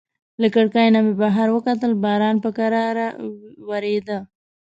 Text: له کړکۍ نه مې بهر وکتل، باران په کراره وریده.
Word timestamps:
له 0.41 0.47
کړکۍ 0.55 0.87
نه 0.95 0.99
مې 1.05 1.13
بهر 1.21 1.47
وکتل، 1.51 1.91
باران 2.03 2.35
په 2.43 2.49
کراره 2.57 3.07
وریده. 3.69 4.17